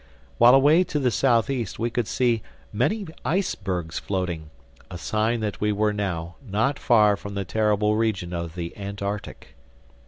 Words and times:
While 0.39 0.55
away 0.55 0.83
to 0.85 0.97
the 0.97 1.11
Southeast 1.11 1.77
we 1.77 1.91
could 1.91 2.07
see 2.07 2.41
many 2.73 3.05
icebergs 3.23 3.99
floating—a 3.99 4.97
sign 4.97 5.41
that 5.41 5.61
we 5.61 5.71
were 5.71 5.93
now 5.93 6.37
not 6.43 6.79
far 6.79 7.15
from 7.15 7.35
the 7.35 7.45
terrible 7.45 7.95
region 7.95 8.33
of 8.33 8.55
the 8.55 8.75
Antarctic. 8.75 9.49